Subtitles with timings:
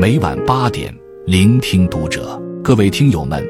[0.00, 0.92] 每晚八点，
[1.26, 2.40] 聆听读者。
[2.62, 3.44] 各位听友们，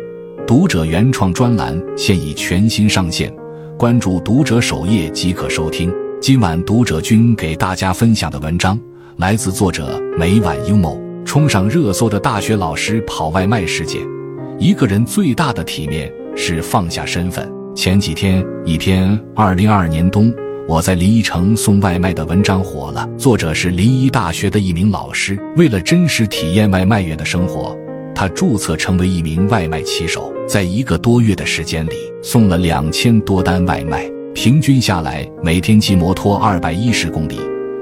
[0.46, 3.34] 读者原创专栏现已全新上线，
[3.78, 5.90] 关注读者首页即可收听。
[6.20, 8.78] 今晚读者君给大家分享的文章
[9.16, 11.00] 来自作者每晚幽默。
[11.24, 14.02] 冲上热搜的大学老师跑外卖事件，
[14.58, 17.50] 一个人最大的体面是放下身份。
[17.74, 20.30] 前几天，一篇二零二二年冬。
[20.68, 25.38] 我在临沂城送外卖的文章火了，作者是临沂大学的一名老师。
[25.56, 27.76] 为了真实体验外卖员的生活，
[28.14, 37.40] 他注册成为一名外卖骑手，在一个多月的时间里送了两千多单外卖，平均下来每天骑摩托二百一十公里，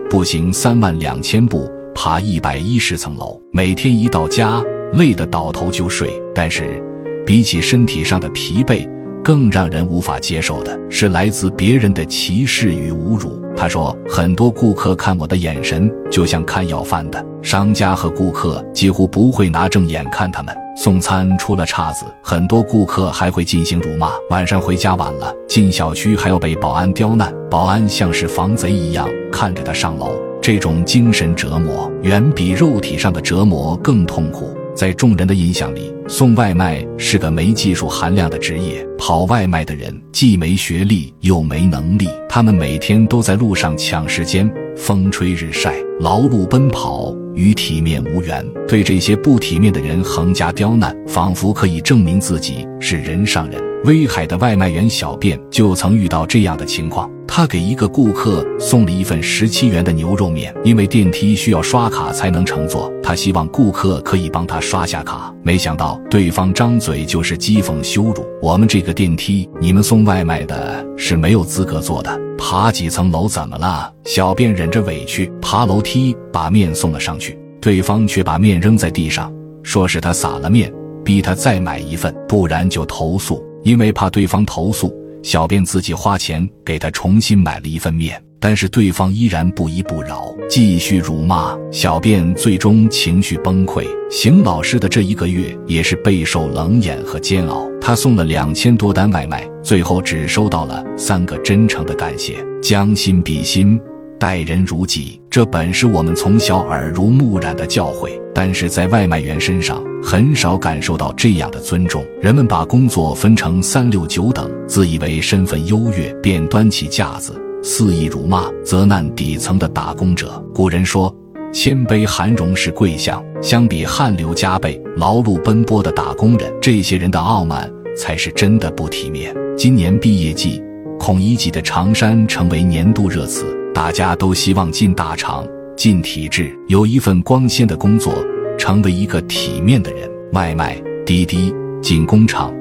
[0.09, 4.63] 步行三万两千步，爬一百一十层楼，每天一到家
[4.95, 6.11] 累得倒头就睡。
[6.35, 6.83] 但是，
[7.27, 8.89] 比起身体上的疲惫，
[9.23, 13.41] 更让人无法接受的是来自别人的歧视与侮辱。
[13.57, 20.55] 他说：“很多顾客看我的眼神就像看要饭的，商家和顾客几乎不会拿正眼看他们。
[20.77, 24.13] 送餐出了岔子，很多顾客还会进行辱骂。
[24.31, 30.19] 晚上回家晚了，进小区还要被保安刁难，保安像是防贼一样看着他上楼。
[30.41, 38.83] 这种精神折磨远比肉体上的折磨更痛苦。”在众人的印象里，送外卖是个没技术含量的职业。
[38.99, 48.43] 跑外卖的人既没学历又没能力，他们每天都在路上抢时间，风吹日晒，劳碌奔跑，与体面无缘。
[48.67, 53.70] 对这些不体面的人横加刁难，仿佛可以证明自己是人上人。
[53.85, 57.11] 威海的外卖员小便就曾遇到这样的情况。
[57.27, 65.33] 他给一个顾客送了一份十七元的牛肉面，因为电梯需要刷卡才能乘坐，他希望顾客可以帮他刷下卡。
[65.43, 80.71] 没想到对方张嘴就是讥讽羞辱：“我们这个电梯，你们送外卖的是没有资格坐的，爬几层楼怎么了？”小便忍着委屈爬楼梯把面送了上去，对方却把面扔在地上，说是他撒了面，
[81.05, 83.41] 逼他再买一份，不然就投诉。
[83.63, 84.95] 因为怕对方投诉。
[85.23, 91.55] 小便自己花钱给他重新买了一份面，但是对方依然不依不饶，继续辱骂。
[91.71, 93.85] 小便最终情绪崩溃。
[94.11, 97.71] 邢老师的这一个月也是备受冷眼和煎熬。
[97.83, 102.43] 他送了两千多单外卖，最后只收到了三个真诚的感谢。
[102.63, 103.79] 将心比心。
[104.21, 112.05] 待人如己，这本是我们从小耳濡目染的教诲，但是在外卖员身上很少感受到这样的尊重。
[112.21, 117.33] 人们把工作分成三六九等，自以为身份优越，便端起架子
[117.63, 120.31] 肆意辱骂、责难底层的打工者。
[120.55, 121.15] 古人说
[121.51, 129.35] ：“谦卑含容是贵相。”相比汗流浃背、劳碌奔波的打工人，这些人的傲慢才是真的不体面。
[129.57, 130.63] 今年毕业季，
[130.99, 133.57] 孔乙己的长衫成为年度热词。
[133.73, 138.13] 大家都希望进大厂、进体制，有一份光鲜的工作，
[138.59, 140.11] 成为一个体面的人。
[140.33, 142.53] 外卖、滴滴、进工厂，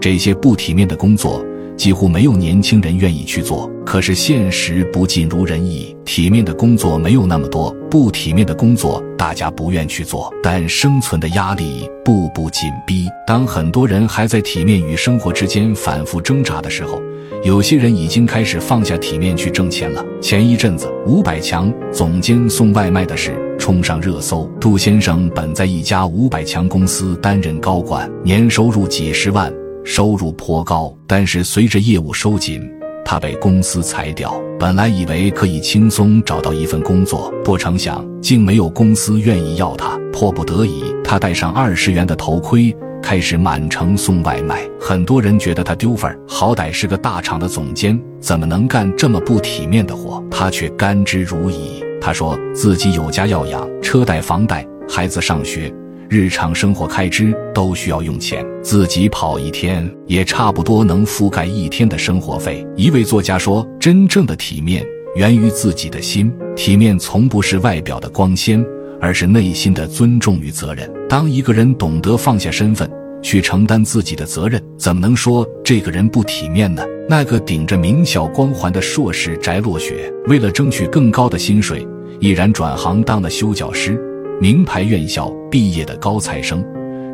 [0.00, 1.44] 这些不体面的工作，
[1.76, 3.70] 几乎没有年轻人愿意去做。
[3.84, 10.32] 可是现实不尽如人意，体面的工作没有那么多，不体面的工作大家不愿去做。
[10.42, 17.00] 但生存的压力步步紧逼，当很多人还在体面与生活之间反复挣扎的时候。
[17.46, 20.04] 有些人已经开始放下体面去挣钱了。
[20.20, 24.50] 前一阵子，五百强总监送外卖的事冲上热搜。
[24.60, 30.92] 杜先生本在一家五百强公司担任高管，年收入几十万，收入颇高。
[31.06, 32.60] 但是随着业务收紧，
[33.04, 34.34] 他被公司裁掉。
[34.58, 39.96] 本来以为可以轻松找到一份工作，不成想竟没有公司愿意要他。
[40.12, 42.76] 迫不得已，他戴上二十元的头盔。
[43.06, 50.20] 开始满城送外卖，很多人觉得他丢份儿，好歹是个大厂的总监，怎么能干这么不体面的活？
[50.28, 51.56] 他却甘之如饴。
[52.00, 55.72] 他说自己有家要养，车贷、房贷，孩子上学，
[56.08, 62.66] 日常生活开支都需要用钱，自己跑一天也差不多能覆盖一天的生活费。
[62.74, 64.84] 一位作家说：“真正的体面
[65.14, 68.66] 源于自己的心，体面从不是外表的光鲜。”
[68.98, 70.90] 而是内心的尊重与责任。
[71.06, 72.90] 当一个人懂得放下身份，
[73.22, 76.84] 去承担自己的责任，怎么能说这个人不体面呢？
[77.08, 81.86] 那个顶着名校光环的硕士翟落雪，为了争取更高的薪水，
[82.20, 84.00] 毅然转行当了修脚师。
[84.40, 86.64] 名牌院校毕业的高材生，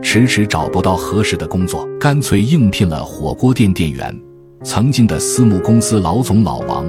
[0.03, 4.19] 迟迟找不到合适的工作，干脆应聘了火锅店店员。
[4.65, 6.85] 曾经的私募公司老总老王，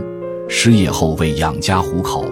[0.48, 2.25] 失业后为养家糊口。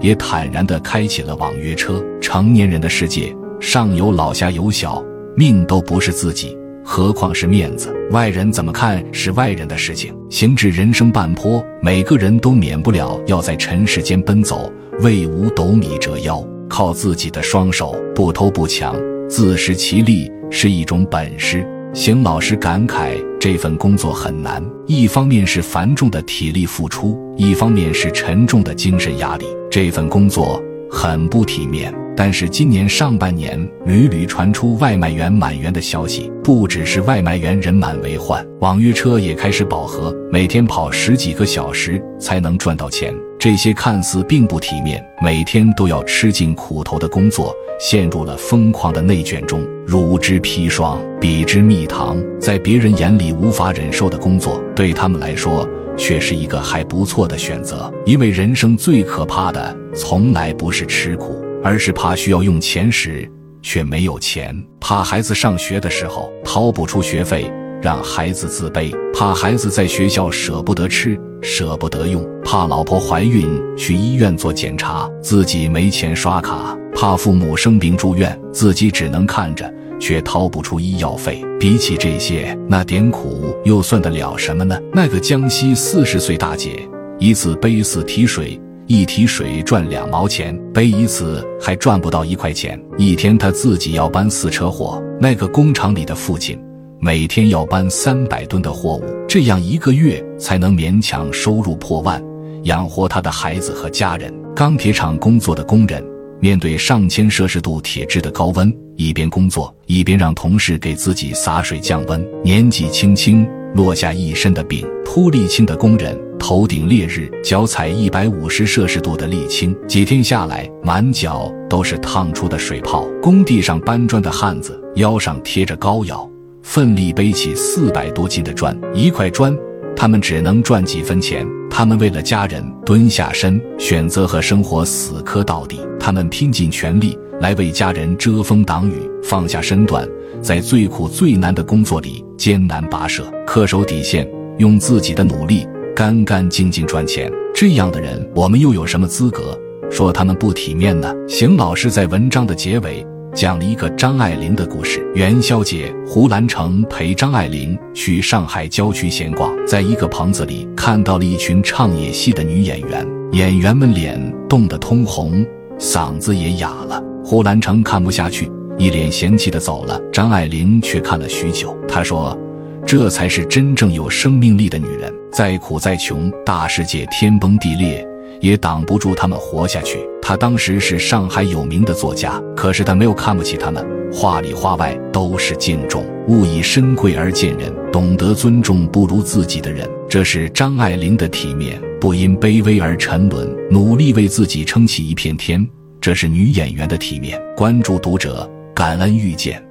[0.00, 2.04] 也坦然地开启了网约车。
[2.20, 5.02] 成年人的世界，上有老下有小，
[5.36, 7.92] 命都不是自己，何况是面子？
[8.10, 10.14] 外人怎么看是外人的事情。
[10.30, 16.44] 行至人生半坡，每个人都免不了要在尘世间奔走，为五斗米折腰。
[16.68, 18.96] 靠自己的双手，不偷不抢，
[19.28, 21.66] 自食其力是一种本事。
[21.92, 29.46] 邢老师感慨，这份工作很难，一方面是繁重的体力付出，一方面是沉重的精神压力。
[29.70, 30.60] 这份工作
[30.90, 31.94] 很不体面。
[32.16, 43.12] 但是今年上半年屡屡传出外卖员满员的消息，不只是外卖员人满为患，网约车也开始饱和，每天跑十几个小时才能赚到钱。
[43.38, 49.62] 这些看似并不体面，每天都要吃尽苦头的工作，陷入了疯狂的内卷中。
[49.84, 57.92] 乳之砒霜，比之蜜糖，在别人眼里无法忍受的工作，对他们来说却是一个还不错的选择。
[58.06, 61.43] 因为人生最可怕的，从来不是吃苦。
[61.64, 63.26] 而是怕需要用钱时
[63.62, 67.50] 却没有钱，怕孩子上学的时候掏不出学费，
[67.80, 81.42] 让孩子自卑；怕孩子在学校舍不得吃、舍不得用；怕老婆怀孕去医院做检查，自己没钱刷卡；怕父母生病住院，自己只能看着，却掏不出医药费。
[81.58, 84.78] 比起这些，那点苦又算得了什么呢？
[84.92, 86.86] 那个江西四十岁大姐，
[87.18, 88.60] 一次背四提水。
[88.86, 92.78] 一提水赚两毛钱，背一次还赚不到一块钱。
[92.98, 96.58] 一天他自己要搬四车货，那个工厂里的父亲
[97.00, 102.22] 每天要搬三百吨的货物，这样一个月才能勉强收入破万，
[102.64, 104.32] 养活他的孩子和家人。
[104.54, 106.04] 钢铁厂工作的工人
[106.38, 114.86] 面对上千摄氏度铁质的高温，一边工作一边让同事给自己洒水降温，年纪轻轻落下一身的病。
[115.04, 116.18] 铺沥青的工人。
[116.36, 123.08] 头顶烈日，脚踩一百五十摄氏度的沥青，几天下来，满脚都是烫出的水泡。
[123.22, 126.28] 工地上搬砖的汉子，腰上贴着膏药，
[126.62, 129.56] 奋力背起四百多斤的砖，一块砖，
[129.96, 131.46] 他们只能赚几分钱。
[131.70, 135.80] 他们为了家人蹲下身，选择和生活死磕到底。
[135.98, 140.08] 他们拼尽全力来为家人遮风挡雨，放下身段，
[140.40, 144.28] 在最苦最难的工作里艰难跋涉，恪守底线，
[144.58, 145.66] 用自己的努力。
[145.96, 149.56] 干干净净赚钱，这样的人，我们又有什么资格
[149.92, 151.14] 说他们不体面呢？
[151.28, 155.06] 邢老师在文章的结尾讲了一个张爱玲的故事。
[155.14, 165.46] 元宵节，胡兰成陪张爱玲去上海郊区闲逛，在一个棚子里看到了一群唱野戏的女演员，演员们脸冻得通红，
[165.78, 167.02] 嗓子也哑了。
[167.24, 170.00] 胡兰成看不下去，一脸嫌弃的走了。
[170.12, 172.38] 张爱玲却看了许久，她说。
[172.86, 175.10] 这才是真正有生命力的女人。
[175.32, 178.06] 再苦再穷，大世界天崩地裂
[178.44, 179.98] 也挡不住他们活下去。
[180.20, 183.82] 她当时是上海有名的作家，可是她没有看不起他们，
[184.12, 186.04] 话里话外都是敬重。
[186.28, 195.66] 物以身贵而贱人，懂得尊重不如自己的人，这是张爱玲的体面，不因卑微而沉沦，努力为自己撑起一片天。
[196.02, 197.40] 这是女演员的体面。
[197.56, 199.63] 关注读者，感恩遇见。